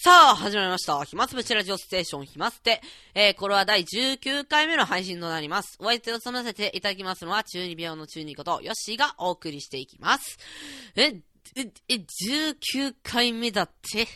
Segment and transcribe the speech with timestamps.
[0.00, 1.02] さあ、始まりました。
[1.02, 2.80] 暇つぶしラジオステーション暇捨て。
[3.16, 5.76] えー、これは第19回目の配信となります。
[5.80, 10.38] お相手を務めさせていただきますのは、中二病の中二こと、ヨッシーがお送りしていきます。
[10.94, 11.16] え、
[11.56, 14.06] え、え、19回目だって？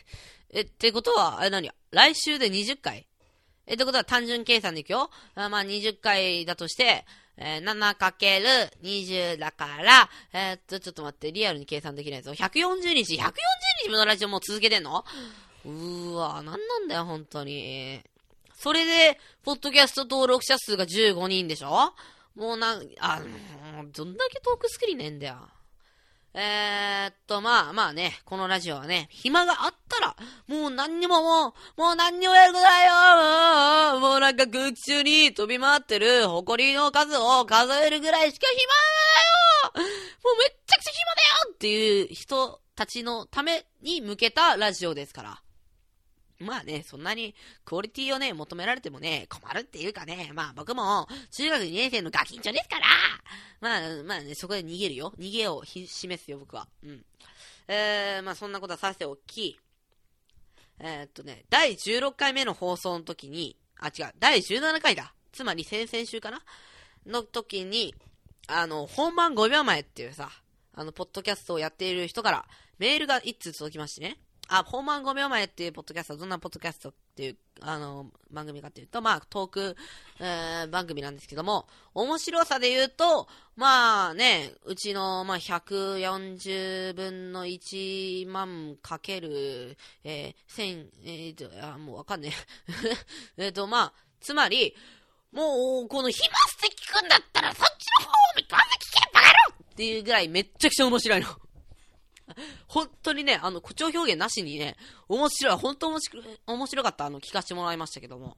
[0.51, 1.69] え、ってことは、え、何？
[1.91, 3.09] 来週で20回？
[3.67, 5.11] え、ってことは単純計算でいくよ。
[5.35, 7.05] あまあ、20回だとして、
[7.37, 12.31] えー、7×20 だから、えー、っと、ちょっと待って、リアルに計算できないぞ。
[12.31, 13.33] 140日 !140
[13.83, 15.05] 日ものラジオもう続けてんの？
[15.65, 18.03] うーわ、なんなんだよ、本当に。
[18.57, 21.93] それで、ポッドキャスト登録者数が15人でしょ？
[22.35, 23.21] もうな、あ、
[23.75, 25.37] もう、どんだけトークスクリーンねえんだよ。
[26.35, 38.47] えー、っと、まあまあね、このラジオはね、暇があったら、もう何にももう、もう何にもやることないよもうなんか空気中に飛び回ってる埃の数を数えるぐらいしか
[39.75, 39.91] 暇がないよ
[40.25, 45.43] もうめっちゃくちゃ暇だよっていう人たちのために向けたラジオですから。
[46.43, 52.87] まあね、そんなにクオリティをね、求められてもね、困るっていうかね、まあ僕も中学2年生のガキンチョですから、
[53.61, 55.13] まあ、まあね、そこで逃げるよ。
[55.19, 56.69] 逃げを示すよ、僕は。
[56.85, 57.05] うん。
[57.69, 59.59] えー、まあそんなことはさせておき、
[60.81, 65.15] えー、っとね、第16回目の放送の時に、あ、違う、第17回だ。
[65.33, 66.43] つまり先々週かな？
[67.07, 67.95] の時に、
[68.49, 70.31] あの、本番5秒前っていうさ、
[70.75, 72.47] あの、ポッドキャストをやっている人から
[72.79, 74.19] メールが一通届きましてね。
[74.49, 79.77] あ、本番5秒前っていうポッドキャストはどんなポッドキャストっていう、あの、番組かっていうと、まあ、トーク、
[80.21, 92.33] えー、番組なんですけども、面白さで言うと、まあね、うちの、まあ、140分の1万かける、えー、1000、えーと、あ、もうわかんね
[93.39, 93.45] え。
[93.47, 94.75] えっと、まあ、つまり、
[95.33, 96.25] もう、この暇
[96.61, 98.13] 捨て聞くんだったら、そっちの方を
[98.51, 101.52] まず聞けバカ野郎っていうぐらいめっちゃくちゃ面白いの。
[102.69, 104.77] 本当にね、あの、誇張表現なしにね、
[105.09, 106.01] 面白い、本当面
[106.67, 108.37] 白、かった、あの、聞かせてもらいましたけども。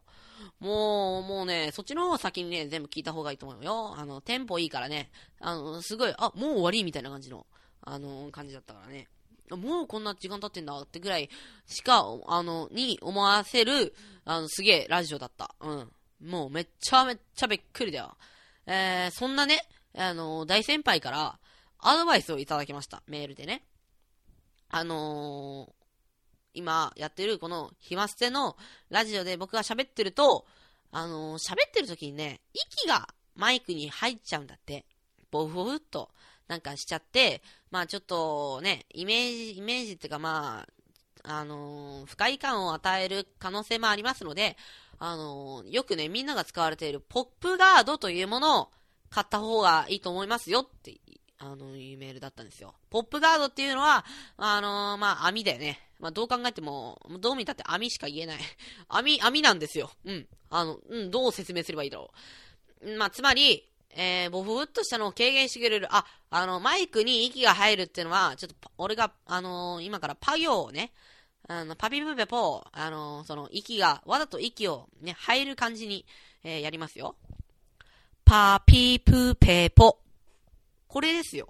[0.60, 3.94] もう、もうね、そっちの方先にね、全部聞いた方がいいと思うよ。
[3.96, 5.10] あの、テンポいいからね、
[5.40, 7.46] あの、すごい、あ、もう終わりみたいな感じの、
[7.82, 9.08] あの、感じだったからね。
[9.50, 11.28] もうこんな時間経ってんだってぐらい
[11.66, 13.94] しか、あの、に思わせる、
[14.24, 15.54] あの、すげえラジオだった。
[15.60, 15.92] うん。
[16.24, 18.16] もうめっちゃめっちゃびっくりだよ。
[18.66, 19.66] えー、そんなね、
[19.96, 21.38] あの、大先輩から
[21.78, 23.02] アドバイスをいただきました。
[23.06, 23.62] メールでね。
[24.70, 25.72] あのー、
[26.54, 28.56] 今やってるこの暇捨ての
[28.90, 30.46] ラジオで僕が喋ってると、
[30.92, 34.84] あのー、喋ってる時にね、息がマイクに入っちゃうんだって。
[35.30, 36.10] ボフボフっと
[36.46, 37.42] なんかしちゃって、
[37.72, 40.64] まあちょっとね、イメージ、イメージっていうかま
[41.24, 44.56] あ、あのー、不快感を与える可能性もありますので、
[45.00, 48.68] あのー、よくね、みんなが使われているポップガードというものを
[49.10, 50.94] 買った方がいいと思いますよって
[51.44, 52.74] あの、いうメールだったんですよ。
[52.88, 54.06] ポップガードっていうのは、
[54.38, 55.78] あのー、まあ、網だよね。
[56.00, 58.38] まあ、どう考えても、どう見たって網しか言えない。
[58.88, 59.90] 網、網なんですよ。
[60.06, 60.26] うん。
[60.48, 62.10] あの、うん、どう説明すればいいだろ
[62.80, 62.96] う。
[62.96, 65.94] まあ、つまり、えー、ボフっとしたのを軽減してくれる。
[65.94, 70.94] あ、あの、マイクに息が入るっていうのは、ちょっと、俺が、あのー、今からパ行をね、
[71.46, 76.06] あの、パピプペポあのー、その、息が、わざと息をね、入る感じに、
[76.42, 77.16] えー、やりますよ。
[78.24, 80.03] パピプペポ。
[80.94, 81.48] これですよ。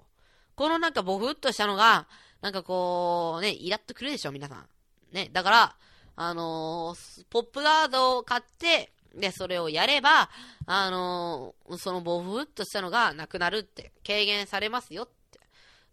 [0.55, 2.07] このなんかボフっとしたのが、
[2.41, 4.65] なんかこう、ね、イラッとくるでしょ、皆さん。
[5.11, 5.75] ね、だから、
[6.15, 10.31] あのー、ポップガードを買って、で、それをやれば、
[10.65, 15.39] あのー、そのボフっとしたのがなくなるって、軽減されますよって。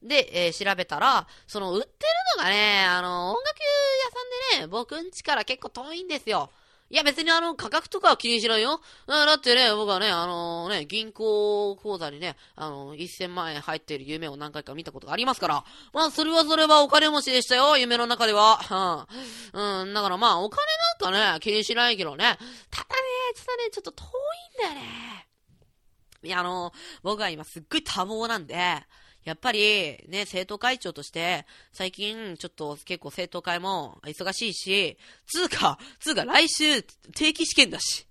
[0.02, 1.92] で、えー、調べたら、その売ってる
[2.38, 6.50] のがね、あの音楽屋さんでね、僕ん家から結構遠いんですよ。
[6.92, 8.78] いや別にあの価格とかは気にしないよ。
[9.06, 15.64] だってね、僕はね、あのね、銀行口座にね、あの、1000万円入っている夢を何回か見たことがありますから、
[15.94, 19.06] まあそれはそれはお金持ちでしたよ、夢の中では。
[19.54, 19.80] うん。
[19.80, 20.66] うん、だからまあお金
[21.00, 22.36] なんかね、気にしないけどね。
[22.70, 22.96] ただね、
[23.34, 24.04] ちょっとね、ちょっと遠
[24.66, 25.28] いんだよね。
[26.24, 28.54] いや、あの、僕は今すっごい多忙なんで、
[29.24, 38.06] やっぱり、ね、生徒会長として、最近、ちょっと結構生徒会も忙しいし、つうか、つうか来週、定期試験だし。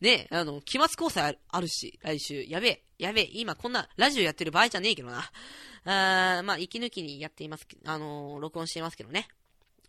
[0.00, 2.44] ね、あの、期末交際あるし、来週。
[2.44, 5.30] やべえ、やべえ、今こんなラジオやってる場合じゃねえけどな。
[5.84, 9.28] あまあ、息抜きにやっています、あの、録音していますけどね。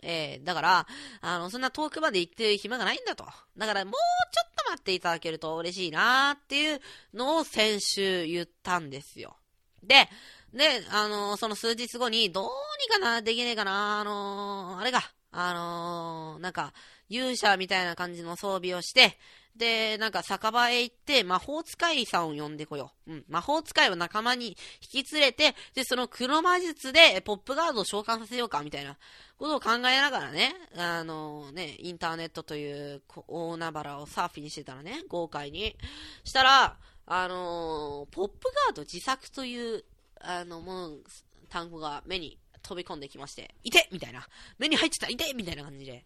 [0.04, 0.88] えー、だから、
[1.22, 3.25] あの、そんな遠くまで行ってる暇がないんだと。
[3.57, 6.81] だから、もうちょっと待っていただけると嬉しいなーっていう
[7.13, 9.38] のを先週言ったんですよ。
[9.81, 10.10] で、
[10.54, 15.02] で、あのー、その数日後に、どうにかな、できねえかな、あのー、あれが、
[15.32, 16.74] あのー、なんか、
[17.10, 19.18] 勇者みたいな感じの装備をして、
[19.56, 23.14] で、なんか酒場へ行って、魔法使いさんを呼んでこよう。
[23.14, 23.26] うん。
[23.28, 24.58] 魔法使いを仲間に
[24.94, 28.98] 引き連れて、で、その黒魔術でポップガードを召喚させようか、みたいな
[29.38, 35.78] ことを考えながらね、あのね、インターネットという大海原をサーフィンしてたらね、豪快に。
[36.24, 39.84] したら、あのポップガード自作という、
[40.24, 41.04] あの、もう、
[41.50, 44.28] 単語が目に飛び込んできまして、いてみたいな。
[44.58, 46.06] 目に入ってたいてみたいな感じで。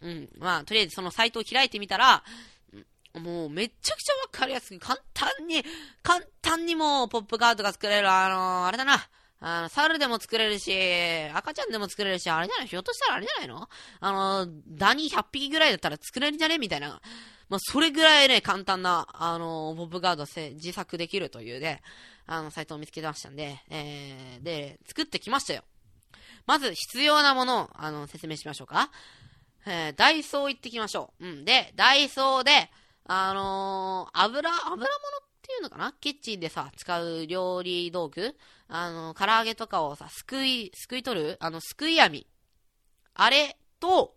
[0.00, 0.28] うん。
[0.38, 2.22] まあ、とりあえずそのサイトを開いてみたら、
[3.14, 5.64] もうめちゃくちゃわかりやすく、簡単に、
[6.02, 9.08] 簡単にもうポップガードが作れる、あのー、あれだな。
[9.40, 10.72] あの、猿でも作れるし、
[11.34, 12.68] 赤ちゃんでも作れるし、あれじゃない？
[12.68, 13.68] ひょっとしたらあれじゃないの？
[14.00, 16.58] あの、ダニ100匹ぐらいだったら作れるんじゃね？
[16.58, 17.00] みたいな。
[17.48, 21.82] まあ、それぐらいね、簡単な、あの、ポップガードせ自作できるというね、
[22.26, 25.62] あの、サイトを見つけてましたんで、えー、で、作ってきましたよ。
[26.44, 28.90] まず、必要なものを、あの、説明しましょうか。
[29.64, 31.26] えー、ダイソー行ってきましょう。
[31.26, 31.44] うん。
[31.44, 32.70] で、ダイソーで、
[33.04, 34.88] あのー、油、油物っ
[35.42, 35.92] ていうのかな？
[36.00, 38.36] キッチンでさ、使う料理道具？
[38.68, 41.36] あの、唐揚げとかをさ、すくい、すくい取る？
[41.38, 42.26] あの、すくい網。
[43.14, 44.16] あれと、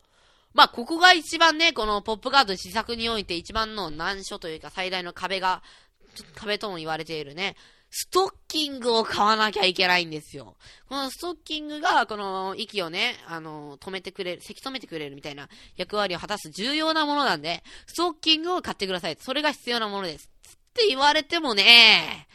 [0.53, 5.61] まあ、ここが一番ね、このポップガード試作において一番の難所というか最大の壁が、
[6.35, 7.55] 壁とも言われているね、
[7.91, 10.55] ストッキングを買わなきゃいけないんですよ。
[10.87, 19.17] このストッキングが、この息をね、あの、止めてくれる、せき止めてくれるみたいな役割を果たす重要なものなんで、ストッキングを買ってください。
[19.19, 20.29] それが必要なものです。
[20.49, 22.27] って言われてもね、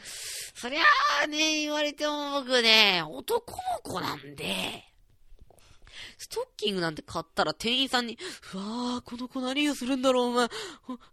[0.55, 0.82] そりゃ
[1.22, 4.94] あね、言われても僕ね、男の子なんで、
[6.19, 8.19] ストッキングなんて買ったら店員さんに、
[8.55, 10.49] うわー、この子何をするんだろう、お前。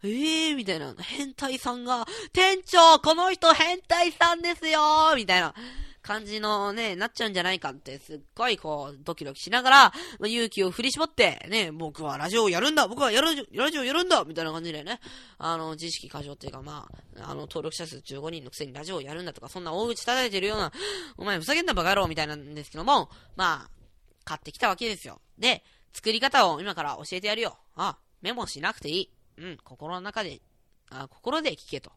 [0.04, 0.94] ええー、みたいな。
[1.00, 5.54] 変態さんが、店長、この人変態さんですよーみたいな。
[6.02, 15.00] 感じのね、なっちゃうんじゃないかって、すっごいこう、ドキドキしながら、ま勇気を振り絞って、ね、僕はラジオをやるんだ僕はやる、ラジオやるんだみたいな感じでね、
[15.38, 16.88] あの、自意識過剰っていうか、ま
[17.20, 20.72] あ、あの、登録者数15人のくせにラジオをやるんだとか、そんな大口叩いてるような、
[21.18, 23.81] お前ふざけんなバカ野郎みたいなんですけども、まあ、
[24.24, 25.22] 買ってきたわけですよ。
[25.38, 25.64] で、
[25.94, 27.58] 作り方を今から教えてやるよ。
[27.76, 29.12] あ、メモしなくていい。
[29.38, 30.42] うん、心の中で、
[30.90, 31.92] あ心で聞けと。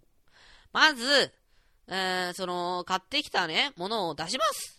[0.72, 1.32] まず、
[1.88, 4.78] えー、その、買ってきたね、ものを出します。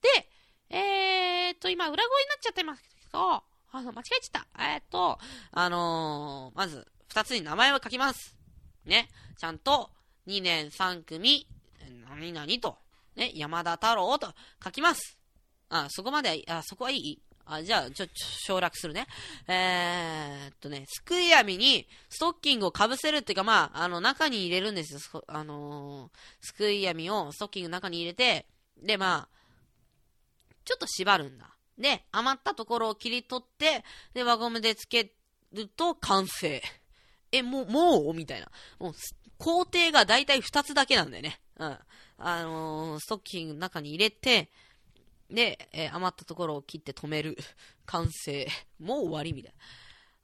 [0.00, 0.28] で、
[0.70, 4.64] えー、っと、今、裏声になっちゃってますけど、あの、間違えちゃった。
[4.64, 5.18] えー、っと、
[5.52, 8.36] あのー、まず、二つに名前を書きます。
[8.84, 9.08] ね。
[9.38, 9.90] ちゃんと、
[10.26, 11.46] 2年3組、
[12.08, 12.78] 何々と、
[13.14, 14.32] ね、山田太郎と
[14.64, 15.18] 書きます。
[15.68, 17.22] あ、そこまで、あ、そこはいい？
[17.48, 19.06] あ、じゃあ、ちょ、ちょ、省略するね。
[19.46, 25.24] えー、っとね、すくい網にストッキングを被せるっていうか、まあ、あの、中に入れるんですよ。
[25.28, 26.10] あのー、
[26.40, 28.46] すくい網をストッキングの中に入れて、
[28.82, 29.36] で、まあ、
[30.64, 31.54] ちょっと縛るんだ。
[31.78, 35.12] で、余ったところを切り取って、で、輪ゴムでつけ
[35.52, 36.60] ると完成。
[37.30, 38.14] え、もう、もう？
[38.14, 38.50] みたいな。
[38.80, 38.92] もう、
[39.38, 41.40] 工程がだいたい2つだけなんだよね。
[41.58, 41.78] うん。
[42.18, 44.50] あのー、ストッキングの中に入れて、
[45.30, 47.36] で、えー、余ったところを切って止める。
[47.86, 48.46] 完成。
[48.80, 49.52] もう終わりみたい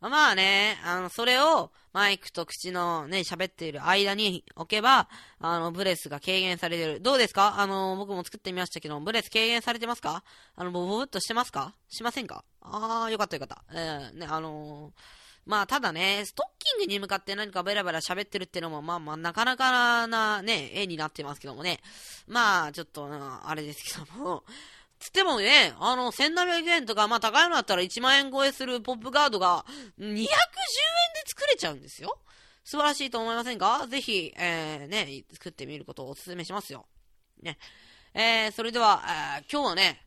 [0.01, 0.09] な。
[0.09, 5.09] まあね、あの、それをマイクと口のね、喋っている間に置けば、
[5.39, 7.01] あの、ブレスが軽減されてる。
[7.01, 7.61] どうですか？
[7.61, 10.25] あの、僕も作ってみましたけど、ブレス軽減されてますか？
[10.57, 11.77] あの、ボボブっとしてますか？
[11.89, 12.45] しませんか？
[12.63, 13.63] あー、よかったよかった。
[13.73, 14.93] えー、ね、あのー、
[15.47, 21.81] まあ、ただね、ストッキングに向かって何かベラベラ喋ってるってのも、まあまあ、なかなかなね、絵になってますけどもね。
[22.27, 23.09] まあ、ちょっと、
[23.45, 24.45] あれですけども、
[25.03, 29.67] つってもね、あの、1700円とか、まあ高いのだったら1万円超えするポップガードが
[29.99, 30.29] 210円で
[31.27, 32.19] 作れちゃうんですよ。
[32.65, 33.89] 素晴らしいと思いませんか？
[33.89, 36.87] ぜひ、えー、ね、作ってみることをお勧めしますよ。
[37.43, 37.59] ね。
[38.15, 39.03] えー、それでは、
[39.41, 40.03] えー、今日はね、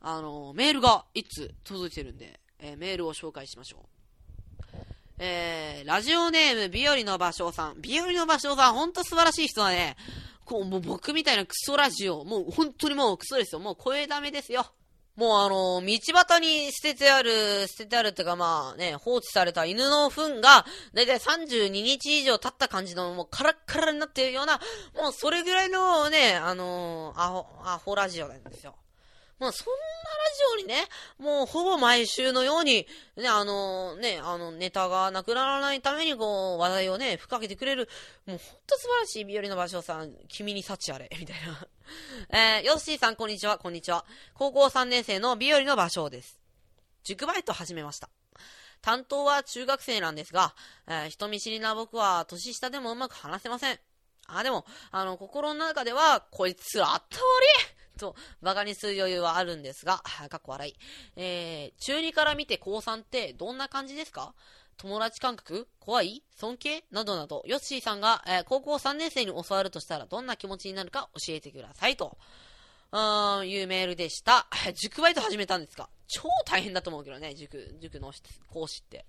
[0.00, 3.98] あの、メールがいつ届いてるんで、えー、メールを紹介しましょう。
[5.18, 7.82] えー、ラジオネーム、ビオリの芭蕉さん。
[7.82, 9.96] ビオリの芭蕉さん、ほんと素晴らしい人だね。
[10.48, 13.60] こう、もう僕みたいなクソラジオ、もう本当にもうクソですよ。
[13.60, 14.64] もう声ダメですよ。
[15.14, 20.64] もうあの、道端に捨ててある、捨ててあるってかまあね、放置された犬の糞が、
[20.94, 24.58] だいたい32日以上経った感じの、もうカラッカラになってるような、
[24.94, 28.74] もうそれぐらいのね、あのー、アホ、アホラジオなんですよ。
[29.38, 30.84] まあ、そんなラジオにね、
[31.18, 37.88] もうほぼ毎週のように、ね、あの、ね、あの、ネタがなくならないために、こう、話題をね、ふっかけてくれる、
[38.26, 41.68] もうほんと素晴らしい日和の場所さん、君に幸あれ、みたいな。
[42.58, 44.04] えー、ヨッシーさん、こんにちは、こんにちは。
[44.34, 46.40] 高校3年生の日和の場所です。
[47.04, 48.10] 塾バイト始めました。
[48.80, 50.54] 担当は中学生なんですが、
[50.88, 53.80] えー、人見知りな僕は年下でもうまく話せません。
[54.26, 57.40] あ、でも、あの、心の中では、こいつあったわ
[57.70, 59.98] りと、馬鹿にする余裕はあるんですが、
[60.30, 60.76] かっこ笑い。
[61.16, 64.34] えー、中2から見て高3ってどんな感じですか？
[64.78, 65.68] 友達感覚？
[65.80, 66.22] 怖い？
[66.36, 66.84] 尊敬？
[66.90, 72.16] などなど、ヨッシーさんが、えー、高校3年生に教わるとしたらどんな気持ちになるか教えてくださいと。
[72.92, 74.46] うーん、いうメールでした。
[74.80, 75.90] 塾バイト始めたんですか？
[76.06, 78.12] 超大変だと思うけどね、塾、塾の
[78.52, 79.04] 講師って。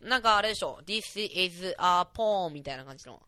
[0.00, 3.20] なんかあれでしょ、This is a poem みたいな感じの。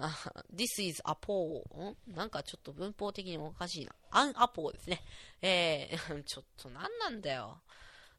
[0.54, 1.62] This is a poem.
[1.90, 1.96] ん？
[2.14, 3.92] なんかちょっと文法的におかしいな。
[4.10, 5.02] アンアポーですね。
[5.42, 7.60] えー、 ちょっと何なんだよ。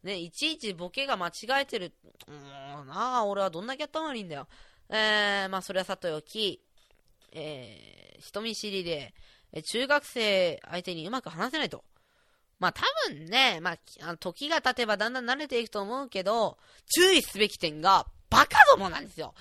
[0.03, 1.93] ね、いちいちボケが間違えてる。
[2.27, 4.47] うーん、なあ、俺はどんだけ頭悪いんだよ。
[4.89, 6.61] えー、まあそれはさておき、
[7.31, 9.13] えー、人見知りで、
[9.71, 11.83] 中学生相手にうまく話せないと。
[12.59, 16.57] まあ多分ね、まあ、時が経てばだんだん慣れていくと思うけど、
[16.95, 19.35] 注意すべき点が、バカどもなんですよ。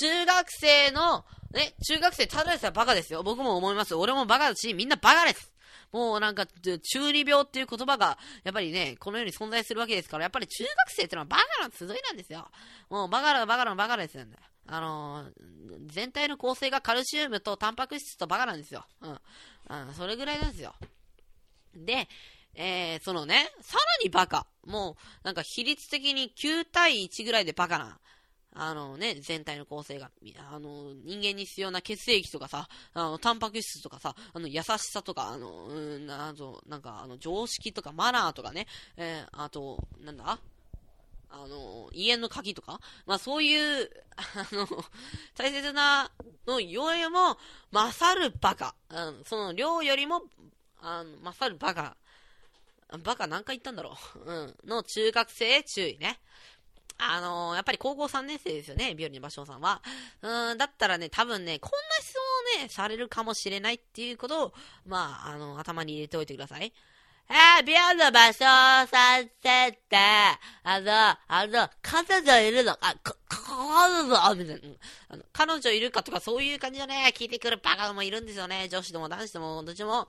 [0.00, 3.22] 中学生の、ね、中学生ただでさえバカですよ。
[3.22, 3.94] 僕も思います。
[3.94, 5.52] 俺もバカだし、みんなバカです。
[5.92, 12.48] もうなんか、中二病っていう言葉が、やっぱりね、この世に存在するわけですから、やっぱり中学生ってのはバカの集いなんですよ。
[12.90, 14.36] もうバカなバカなバカですよね。
[14.66, 15.30] あのー、
[15.86, 18.84] 全体の構成がカルシウムとタンパク質とバカなんですよ。
[19.02, 19.10] うん。
[19.10, 20.74] うん、それぐらいなんですよ。
[21.74, 22.08] で、
[22.54, 24.46] えー、そのね、さらにバカ。
[24.64, 27.98] もう、なんか比率的に9対1ぐらいでバカな。
[28.54, 30.10] あのね、全体の構成が、
[30.50, 38.66] あの、人間に必要な血液とかさ、あの、タンパク質とかさ、あの、優しさとか、あの、うん、あと、なんか、あの、常識とかマナーとかね、
[38.98, 40.38] えー、あと、なんだ？
[41.34, 42.78] あの、家の鍵とか？
[43.06, 44.66] まあそういう、あの、
[45.34, 46.10] 大切な
[46.46, 47.38] のよりも、
[47.70, 48.74] 勝るバカ。
[48.90, 50.24] うん、その量よりも、
[50.82, 51.96] あの、勝るバカ。
[53.02, 54.30] バカ何回言ったんだろう？
[54.30, 54.54] うん。
[54.68, 56.20] の中学生注意ね。
[57.10, 59.82] あのー、やっぱり高校3年生ですよね、ビオリの芭蕉さんは。
[60.22, 62.14] うん、だったらね、多分ね、こんな質
[62.56, 64.54] 問をね、されるかもしれないっていうことを、
[64.86, 66.72] まあ、あの、頭に入れておいてください。
[67.28, 69.96] えー、ビオの芭蕉さんってって、
[70.64, 70.92] あの、
[71.26, 72.72] あの、彼女いるの？
[72.72, 74.60] あ、か、彼女、あ、みたいな、
[75.08, 78.68] あの、彼女いるかとかそういう感じのね、聞いてくるバカもいるんですよね。
[78.68, 80.08] 女子でも男子でも、どっちも。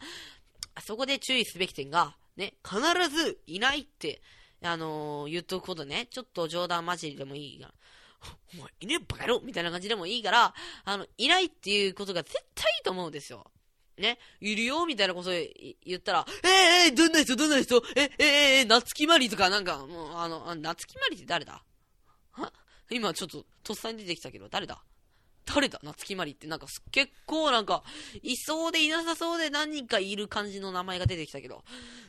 [0.81, 4.21] そこで注意すべき点が、ね、必ずいないって、
[4.63, 7.73] あのー、言っとくことね、ちょっと冗談交じりでもいいが、
[8.55, 9.41] お前、いねバカ野郎！
[9.41, 10.53] みたいな感じでもいいから、
[10.85, 13.51] あの、いないっていうことが絶対いいと思うんですよ。
[13.97, 14.85] ね、いるよ！
[14.85, 17.35] みたいなこと言ったら、えー、えー、どんな人？
[17.35, 17.83] どんな人？
[17.95, 18.25] え、えー、
[18.59, 21.63] えー、夏木まりとかなんか、もう、あの、夏木まりって誰だ？
[22.31, 22.51] は？
[22.89, 24.83] 今ちょっと、とっさに出てきたけど、誰だ？
[25.45, 27.83] 誰だ夏木まりってなんか結構なんか、
[28.21, 31.63] いそうでいなさそうで何人かいる感じの名前が出てきたけど、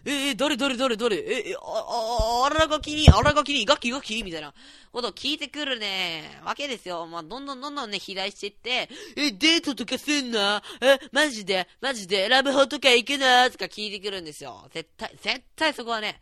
[0.04, 4.54] えー、誰誰誰誰え、え、あ、あ、あらがきに、あらがきに、ガキガキみたいな。
[4.92, 7.06] ことを聞いてくるね、わけですよ。
[7.06, 10.62] まあ、どんどんどんどんね、肥大していって、え、デートとかすんの？
[10.80, 12.28] え、マジでマジで。
[12.28, 13.50] ラブホとか行くの？
[13.50, 14.68] とか聞いてくるんですよ。
[14.72, 16.20] 絶対、絶対そこはね、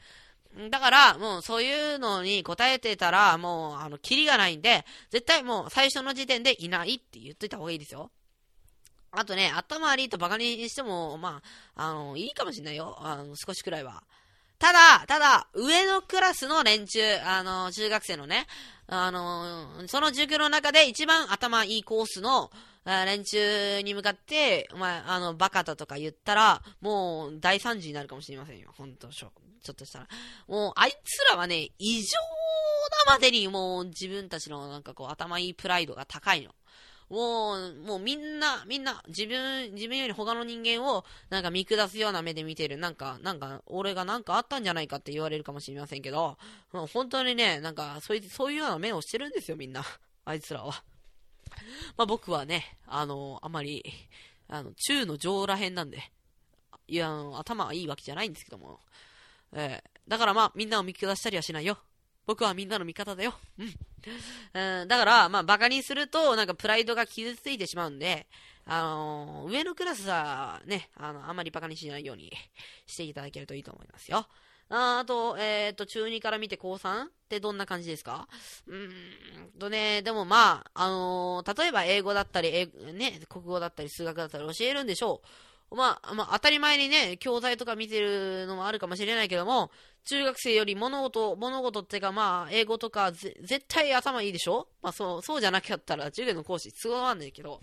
[0.70, 8.10] だから、もうそういうのに答えてたら、もう、あの、キリがないんで、絶対もう最初の時点でいないって言っといた方がいいですよ。
[9.10, 11.42] あとね、頭悪いとバカにしても、ま
[11.74, 12.96] あ、あの、いいかもしんないよ。
[13.00, 14.02] あの、少しくらいは。
[14.58, 18.46] ただ、ただ、上のクラスの連中、あの、中学生のね、
[18.86, 22.50] あの、その塾の中で一番頭いいコースの、
[22.84, 28.72] 連中に向かって、お前、あの、バカだとか言ったら、もう大惨事になるかもしれませんよ。
[28.76, 29.28] 本当ちょ
[29.72, 30.08] っとしたら。
[30.48, 32.18] もう、あいつらはね、異常
[33.06, 36.52] なまでにもう自分たちのなんかこう頭いいプライドが高いの。
[37.08, 42.78] もう、もうみんな、みんな、自分、自分より他の人間を、なんか見下すような目で見てる。
[42.78, 46.38] なんか、なんか、俺がなんかあったんじゃないかって言われるかもしれませんけど、
[46.72, 49.84] もう本当にね、なんか、そういう、そういうような目をしてるんですよ、みんな。
[50.24, 50.82] あいつらは。
[51.96, 53.84] まあ僕はね、あの、あまり、
[54.48, 56.12] あの、中の上らへんなんで、
[56.88, 58.80] いや、あの、頭はいいわけじゃないんですけども、
[59.52, 61.78] えー、だからまあ、みんなを見下したりはしないよ。
[62.26, 63.34] 僕はみんなの味方だよ。
[63.58, 63.64] う
[64.84, 64.88] ん。
[64.88, 68.26] だから、まあ、バカにすると、なんかプライドが傷ついてしまうんで、
[68.64, 72.32] あのー、上のクラスはね、あの、あんまりバカにしないように
[72.86, 74.26] していただけるといいと思いますよ。
[74.74, 77.04] ああと、えっ、と、中2から見て高 3?
[77.04, 78.26] ってどんな感じですか？
[78.66, 85.20] うーんとね、でもまあ、あのー、例えば英語だったり、えね、国語だったり、数学だったり教えるんでしょ
[85.70, 85.76] う。
[85.76, 89.70] まあ、まあ、当たり前にね、教材とか見てるのもあるかもしれないけども、
[90.04, 94.68] 中学生より物事、物事っていうかまあ、英語とか絶対頭いいでしょ？
[94.82, 97.60] まあそう、そうじゃなかったら授業の講師都合なんだけど。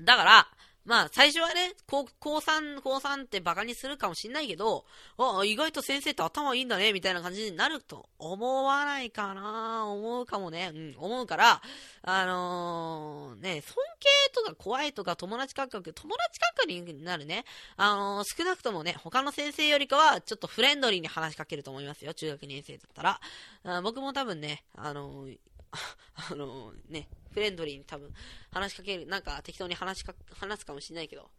[0.00, 0.48] だから、
[0.84, 4.86] まあ、最初はね、高、高3、高3ってバカにするかもしんないけど、
[5.18, 10.70] あ、意外と先生って頭いいんだね、みたいな感じになると思わないかな思うかもね。
[10.74, 11.62] うん、思うから、
[12.02, 17.44] あのー、ね、尊敬とか怖いとか友達感覚、友達感覚になるね。
[17.76, 23.82] あのー、少なくともね、他の先生よりかは、ちょっとフレンドリーに話しかけると思いますよ、中学2年生だったら。
[23.82, 25.38] 僕も多分ね、あのー、
[26.30, 28.12] あのね、フレンドリーに多分
[28.50, 31.30] 話しかける、なんか適当に話しか、話すかもしれないけど、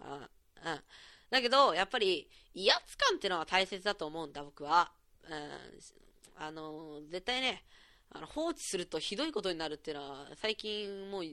[0.00, 0.28] あ、
[0.64, 0.82] うん。
[1.30, 4.92] だけど、やっぱり、威圧感っていうのは大切だと思うんだ、僕は。
[5.24, 5.60] うん、
[6.36, 7.64] あの、絶対ね、
[8.10, 11.24] あの放置するとひどいことになるっていうのは、最近もう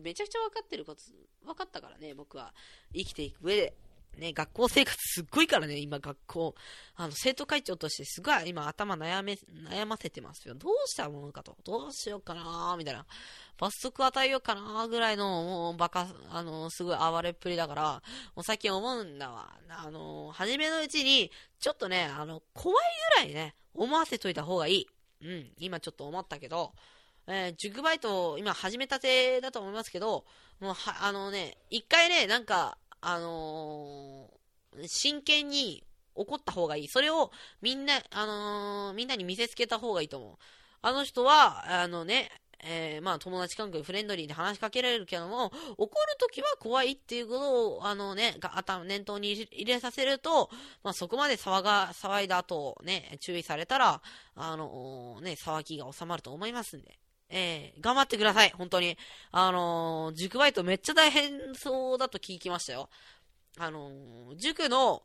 [0.00, 1.02] めちゃくちゃ分かってること、
[1.44, 2.54] 分かったからね、僕は。
[2.94, 3.74] 生きていく上で。
[4.18, 6.54] ね、学校生活すっごいからね、今学校。
[6.96, 9.38] あの、生徒会長としてすごい今頭悩め、
[9.68, 10.54] 悩ませてますよ。
[10.54, 11.56] どうしたものかと。
[11.64, 13.06] どうしようかなみたいな。
[13.58, 18.02] 罰則与えようかなぐらいの、もうバカ、あの、すごい暴れっぷりだから、
[18.34, 19.54] もう最近思うんだわ。
[19.68, 24.86] あの、初めのうちに、ちょっとね、あの、怖いぐらいね、思わせといた方がいい。
[25.22, 26.72] うん、今ちょっと思ったけど、
[27.26, 30.24] えー、塾バイト、今始めたてだと思いますけど、
[30.60, 36.88] もうは、あのね、一回ね、なんか、あのー、真剣に怒った方がいい。
[36.88, 37.30] それを
[37.62, 40.36] みんな、あのー、みんなに見せつけた方がいいと思う。
[40.82, 42.30] あの人は、あのね、
[42.62, 50.50] えー、まあ友達関係フレンドリーで話しかけられるけども、怒るときは怖いっていうことを、あのね、が頭、念頭に入れさせると、
[50.82, 54.02] まあそこまで騒が、騒いだ後ね、注意されたら、
[54.34, 56.98] あのー、ね、騒ぎが収まると思いますんで。
[57.30, 58.98] えー、頑張ってください、本当に。
[59.30, 62.90] あのー、塾バイトめっちゃ大変そうだと聞きましたよ。
[63.58, 65.02] あのー、塾の、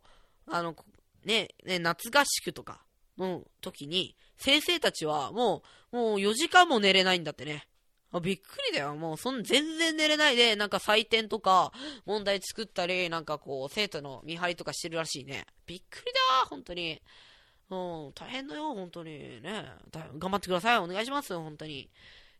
[0.48, 0.76] あの、
[1.24, 2.82] ね、ね、夏合宿とか
[3.18, 7.68] の時に、先生たちはもう、もう4時間も寝れないんだってね。
[8.12, 8.96] あびっくりだよ。
[8.96, 11.74] もう、そん、全然寝れないで、なんか採点とか、
[12.06, 15.46] 問題作ったり、なんかこう、生徒の見張りとかしてるらしいね。
[15.66, 17.02] びっくりだ本当に。
[17.70, 17.76] う
[18.10, 19.42] ん、大変だよ、本当に。
[19.42, 19.66] ね。
[20.18, 20.78] 頑張ってください。
[20.78, 21.90] お願いしますよ、本当に。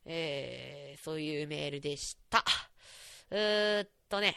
[0.06, 2.44] えー、そういうメールでした。
[3.32, 4.36] うーっとね。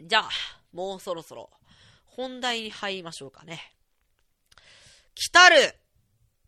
[0.00, 0.28] じゃあ、
[0.72, 1.50] もうそろそろ、
[2.04, 3.74] 本題に入りましょうかね。
[5.14, 5.56] 来たる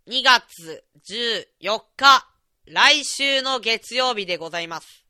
[0.08, 2.28] 2月14日、
[2.66, 5.04] 来週の月曜日でございます。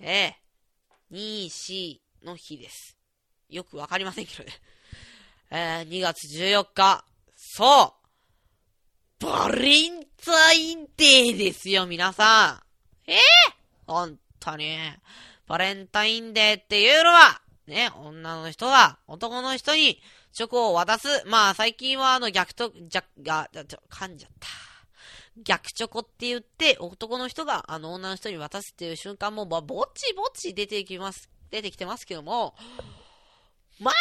[0.00, 0.36] ええ
[1.10, 2.96] 2、4の日です。
[3.48, 4.52] よくわかりませんけどね。
[5.50, 7.04] えー、2月14日、
[7.36, 7.94] そ
[9.20, 12.62] うバレンタインデーですよ、皆さ
[13.06, 13.10] ん。
[13.10, 13.18] えー、
[13.86, 14.76] ほんとに。
[15.46, 20.00] バレンタインデーっていうのは、ね、女の人が男の人に
[20.32, 21.08] チョコを渡す。
[21.26, 23.48] まあ、最近はあの逆と、じゃ、が、
[23.90, 24.48] 噛んじゃった。
[25.42, 32.54] 逆チョコって言って、男の人があの女の人に渡すっていう瞬間も、まあ、ぼちぼち出てきます、出てきてますけども、
[33.80, 33.94] まあ、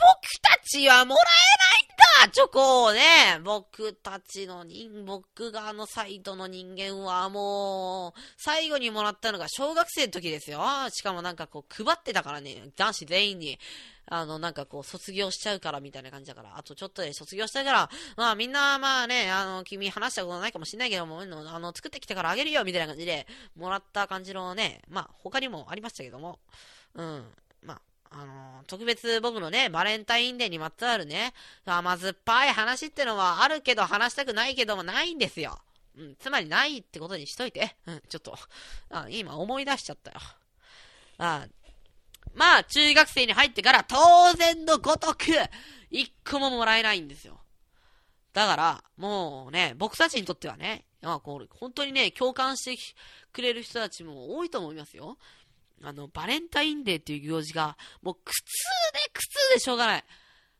[0.00, 3.00] 僕たちはもらえないんだチョコをね
[3.44, 10.60] 僕たちの人、僕側のサイドの人間はもう、最後にもらったのが小学生の時ですよ。
[10.90, 13.58] しかもなんかこう配ってたからね、男子全員に。
[14.08, 21.26] あの、なんかこう、卒業しちゃうからみたいな感じだから、あとちょっとで卒業したから、まあみんな、まあね、あの、君話したことないかもしんないけども、あ
[21.58, 26.38] の、作ってきてからあげるよみたいな感じで、もらった感じのね、まあ他にもありましたけども、
[26.94, 27.24] うん。
[28.10, 31.32] あの特別僕のね、バレンタインデーにまつわるね、
[31.64, 35.58] 甘酸っぱい話ってのはあるけど話したくないけどもないんですよ。
[35.96, 37.76] うん、つまりないってことにしといて。
[37.86, 38.36] うん、ちょっと、
[38.90, 40.18] あ今思い出しちゃったよ。
[41.18, 41.46] あ
[42.34, 45.24] まあ、中学生に入ってから当然のごとく、
[45.90, 47.40] 一個ももらえないんですよ。
[48.32, 52.82] だから、もうね、僕たちにとってはね、まあ、こう、本当にね、共感して
[53.32, 55.16] くれる人たちも多いと思いますよ。
[55.82, 58.42] あの、バレンタインデーっていう行事が、もう苦痛
[58.92, 60.04] で苦痛でしょうがない。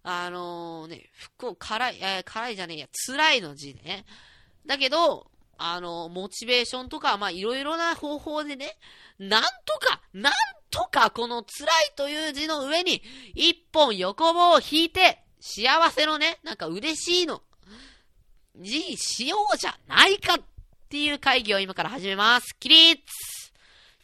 [0.03, 4.05] あのー、ね、不幸、辛い、えー、辛いじゃねえや、辛いの字ね。
[4.67, 8.77] だけど、あのー、モチベーションとか、まあ、いろいろな方法でね、
[9.19, 9.49] なんと
[9.81, 10.33] か、なん
[10.71, 13.03] とか、この辛いという字の上に、
[13.35, 17.43] 一本横棒を引いて、幸せのね、なんか嬉しいの、
[18.57, 20.39] 字にしようじゃないかっ
[20.89, 22.57] ていう会議を今から始めます。
[22.59, 23.36] 起立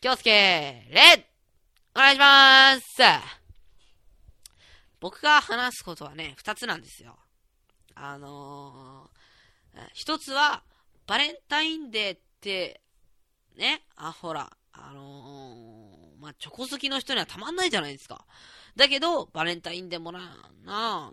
[0.02, 0.30] 京介、
[0.90, 1.22] レッ
[1.94, 3.02] お願いします
[4.98, 7.16] 僕が話すことはね、二つなんですよ。
[7.94, 10.64] あのー、一つは、
[11.06, 12.80] バレンタインデーって、
[13.56, 18.26] ね、あ、ほら、あのー、まあ、チョコ好きの人にはたまんないじゃないですか。
[18.74, 21.12] だけど、バレンタインデーもらうな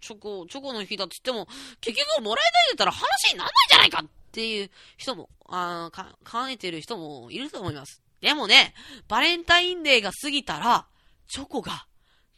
[0.00, 1.46] チョコ、チョコの日だっつっても、
[1.82, 8.03] 結局もらえないんだったら話にならないじゃないかっていう人も、あか、考えてる人もいると思います。
[8.24, 8.72] でもね、
[9.06, 10.86] バレンタインデーが過ぎたら、
[11.28, 11.86] チョコが、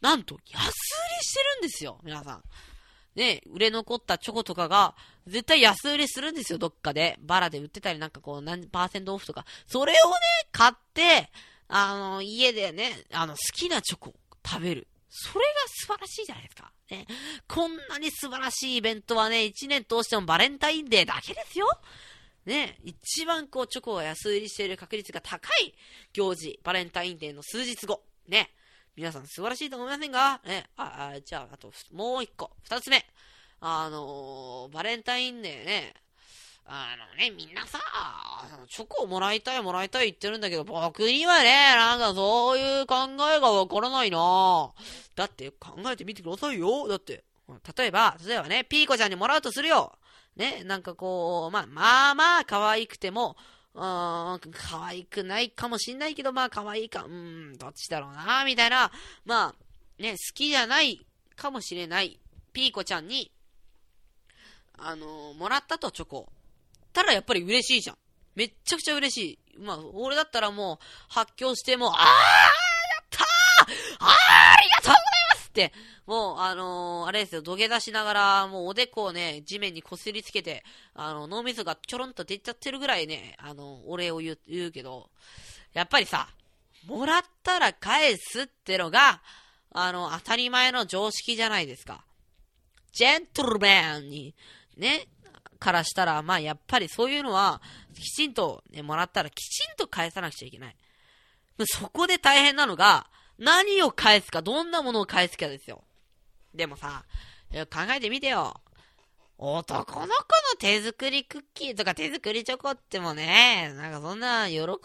[0.01, 0.71] なんと安売り
[1.21, 2.43] してるんですよ、皆さん。
[3.15, 4.95] ね、売れ残ったチョコとかが、
[5.27, 7.17] 絶対安売りするんですよ、どっかで。
[7.21, 9.45] バラで売ってたりなんかこう、何パーセントオフとか。
[9.65, 10.15] それをね、
[10.51, 11.31] 買って、
[11.69, 14.13] あの、家でね、あの、好きなチョコ
[14.45, 14.89] 食べる。
[15.09, 16.69] それが素晴らしいじゃないですか。
[16.91, 17.07] ね。
[17.47, 21.65] こんなに素晴らしいイベントはね、一年通してもバレンタインデーだけですよ。
[22.47, 25.75] ね、一番こう、チョコが安売りしている確率が高い
[26.13, 28.51] 行事、バレンタインデーの数日後、ね。
[28.95, 30.41] 皆さん素晴らしいと思いませんか？
[30.45, 30.65] ね。
[30.77, 32.49] あ、あじゃあ、あと、もう一個。
[32.63, 33.05] 二つ目。
[33.59, 35.93] あのー、バレンタインデーね。
[36.65, 37.79] あのね、みんなさ、
[38.69, 42.95] チョコをもらいたいもらいたい言ってるんだけど、僕にはね、なんかそういう考
[43.29, 44.71] えがわからないな
[45.15, 46.87] だって考えてみてくださいよ。
[46.87, 47.23] だって、
[47.77, 49.97] 例えば、例えばね、ピーコちゃんにもらうとするよ。
[50.37, 53.35] ね、なんかこう、まあ、まあまあ可愛くても、
[53.73, 58.91] うん、可愛くないかもしんないけど、まあ可愛いか、うん、どっちだろうな、みたいな、
[59.25, 62.19] まあ、ね、好きじゃないかもしれない
[62.53, 63.31] ピーコちゃんに、
[64.79, 66.27] あのー、もらったとチョコ。
[66.93, 67.97] たらやっぱり嬉しいじゃん。
[68.35, 69.59] めっちゃくちゃ嬉しい。
[69.59, 73.25] まあ、俺だったらもう、発狂しても、あーやったー
[73.99, 75.01] あーありがとうござい
[75.33, 75.46] ますって、
[76.05, 85.09] もう、あのー、あれですよ、土下座しながら、もうおでこをね、地面にこすりつけて、あの、脳みそがちょろんと出ちゃってるぐらいね、あの、お礼を言う、言うけど、
[85.73, 86.29] やっぱりさ、
[86.85, 89.21] もらったら返すってのが、
[89.71, 92.03] あの、当たり前の常識じゃないですか。
[92.93, 94.33] ジェントルマンに、
[94.77, 95.07] ね、
[95.59, 97.61] からしたら、まあやっぱりそういうのは、
[97.93, 100.75] きちんと、ね、もらったらきちんと返さなくちゃいけない。
[101.65, 105.83] そこで大変なのが、何を返すか、どんなものを返すかですよ。
[106.53, 107.03] でもさ、
[107.51, 108.59] 考えてみてよ。
[109.37, 110.09] 男の子の
[110.57, 114.75] 手作りクッキーとか手作りチョコってもね、なんかそんな喜ぶ？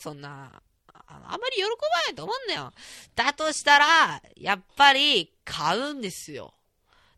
[0.00, 1.68] そんな、ああんまり喜ば
[2.06, 2.72] ないと思うんだよ。
[3.14, 6.54] だとしたら、やっぱり買うんですよ。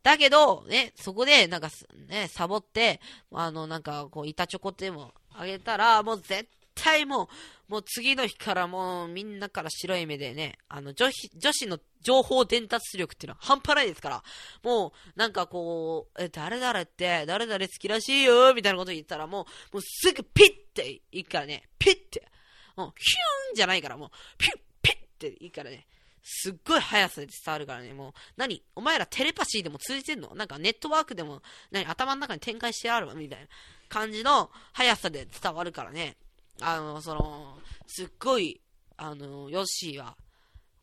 [0.02, 1.70] だけど、ね、そこで、なんか、
[2.08, 3.00] ね、サボって、
[3.32, 7.28] あの、なんか、こう、板チョコってもあげたら、もう絶対もう、
[7.72, 14.22] もう次の日からもうみんなから白い目でね、あの女子、女子の情報伝達力っていうのは半端ないですから、
[14.62, 22.28] もうなんかこう、え、誰々って、誰々好きらしいよ、みたいなこと言ったらもう、もうすぐピッていくからね、ピッて、
[22.76, 25.86] もうヒューンじゃないからもう、ピュッピッっていいからね、
[26.22, 30.34] すっごい速さで伝わるからね、もう、何お前らテレパシーでも通じてんの？
[30.34, 33.46] なんかネットワークでも、何頭の中に展開してあるわみたいな
[33.88, 36.18] 感じの速さで伝わるからね。
[36.60, 38.60] あの、その、すっごい、
[38.96, 40.16] あの、ヨッシーは、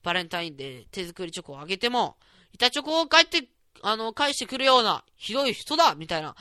[0.04, 2.18] バレンタインで手作りチョコをあげても、
[2.54, 3.48] 板チョコを返って、
[3.82, 6.36] あの、返してくるような、ひどい人だみたいな、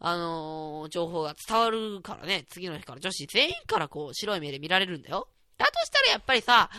[0.00, 5.28] あのー、情報が伝わるからね、次の日から女子全員からこう、白い目で見られるんだよ。
[5.56, 6.70] だとしたらやっぱりさ、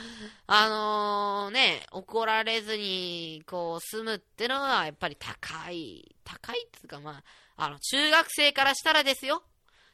[0.48, 7.22] あのー、ね、怒られずに、こう、住むってのは、やっぱり高い、高いっていうかま
[7.58, 9.44] あ、あの、中学生からしたらですよ。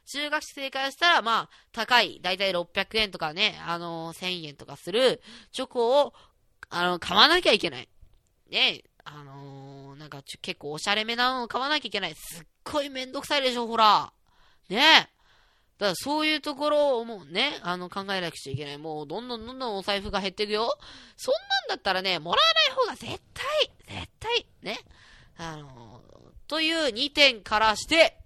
[0.06, 5.20] 中学生からしたら、まあ、高い、だいたい600円とかね、あのー、1000円とかする
[5.52, 6.14] チョコを、
[6.70, 7.88] あの、買わなきゃいけない。
[8.50, 12.14] ね、あのー、なんか結構おしゃれめなのを買わなきゃいけない。
[12.14, 14.12] すっごいめんどくさいでしょ、ほら。
[14.68, 15.10] ね
[15.78, 18.78] だからそういうところをもうね、あの考えなくちゃいけない。
[18.78, 20.76] もうどんどんどんどんお財布が減っていくよ。
[21.16, 21.34] そん
[21.68, 24.78] なんだったらね、もらわない方が絶対、絶対、ね。
[25.36, 26.00] あの
[26.48, 28.16] という2点からして、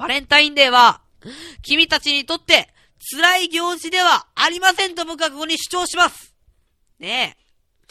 [0.00, 1.02] バレンタインデーは、
[1.60, 2.72] 君たちにとって
[3.12, 6.34] 辛い行事ではありませんと僕はここに主張します。
[6.98, 7.84] ねえ。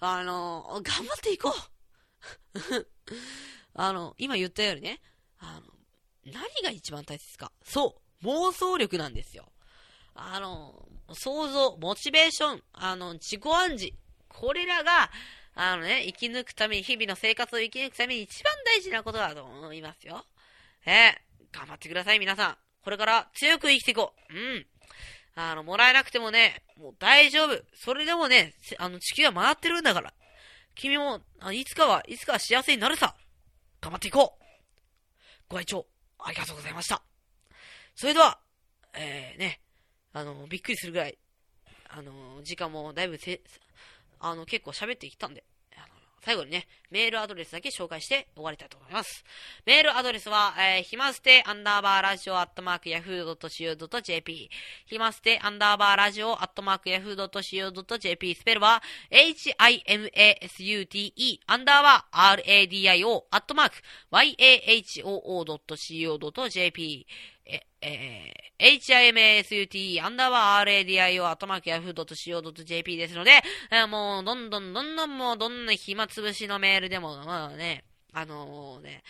[0.00, 1.54] あの頑張っていこ
[2.54, 2.86] う。
[3.72, 5.00] あの、今言ったようにね、
[5.38, 5.72] あの、
[6.26, 7.50] 何が一番大切か。
[7.64, 9.50] そう、妄想力なんですよ。
[10.14, 13.94] あの、想像、モチベーション、あの、自己暗示。
[14.28, 15.10] これらが、
[15.54, 20.26] あのね、生き抜くために、日々の生活を生き抜くために一番大事なことだと思いますよ。
[20.84, 22.56] えー、頑張ってください、皆さん。
[22.82, 24.34] これから強く生きていこう。
[24.34, 24.66] うん。
[25.34, 27.62] あの、もらえなくてもね、もう大丈夫。
[27.74, 30.12] それでもね、あの、地球は回ってるんだから。
[30.74, 33.14] 君も、あいつかは、いつかは幸せになるさ。
[33.80, 34.44] 頑張っていこう。
[35.48, 35.86] ご愛聴
[36.18, 37.02] ありがとうございました。
[37.94, 38.40] それでは、
[38.94, 39.60] えー、ね、
[40.12, 41.18] あの、びっくりするぐらい、
[41.88, 43.40] あの、時間もだいぶせ、
[44.20, 45.44] あの、結構喋ってきたんで、
[46.22, 49.24] 最後にね、メールアドレスだけ紹介して終わりたいと思います。
[49.64, 54.50] メールアドレスは、えー、ひまステアンダーバーラジオアットマークヤフー .co.jp
[54.86, 59.60] ひまステアンダーバーラジオアットマークヤフー .co.jp スペルは h-i-m-a-s-u-t-e
[61.46, 63.76] アンダーバー r-a-d-i-o アットマーク
[64.10, 65.06] y-a-h-o-o.co.jp
[67.46, 79.02] え、えー、himasut アンダーバー radio アトマークヤフー .co.jp ですので、えー、もう、どんどんどんどんもう、どんな暇つぶしのメールでも、まあね、あのー、ね、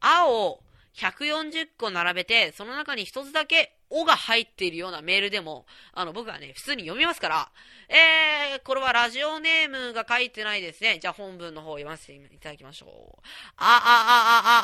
[0.00, 0.60] 青
[0.96, 7.48] 140個並べて、その中に一つだけ、おが入っているようなメールでも、あの、僕はね、普通に読みますから、
[7.88, 10.98] えー、これはラジオネームが書いてないですね。
[11.00, 13.20] じゃあ本文の方読ませていただきましょう。
[13.56, 14.62] あ、あ、あ、あ、あ、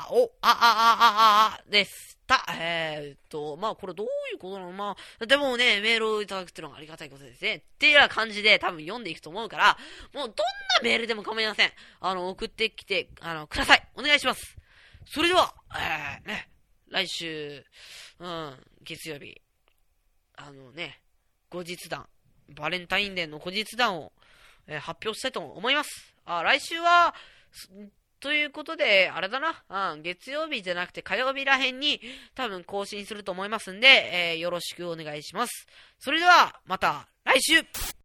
[0.00, 2.18] あ、あ、あ、お、あ、あ、あ、あ、あ、です。
[2.46, 2.54] た。
[2.54, 4.72] えー、っと、まあ、これどういうことなの？
[4.72, 7.54] まあ、でもね、メールをいただくっていうのがありがたいことですね。
[7.56, 9.78] っていうような感じで多分読んでいくと思うから、
[10.14, 10.34] もうどんな
[10.82, 11.72] メールでも構いません。
[12.00, 13.88] あの、送ってきて、あの、ください。
[13.94, 14.56] お願いします。
[15.06, 16.48] それでは、えー、ね、
[16.90, 17.64] 来週、
[18.20, 19.40] うん、月曜日、
[20.36, 21.00] あのね、
[21.50, 22.08] 後日談、
[22.48, 24.12] バレンタインデーの後日談を、
[24.66, 26.14] えー発表したいと思います。
[26.24, 27.14] あ、来週は、
[28.22, 32.00] ということで、あれだな、うん、月曜日じゃなくて火曜日らへんに
[32.36, 35.66] 多分更新すると思いますんで、えーよろしくお願いします。
[35.98, 37.92] それでは、また来週。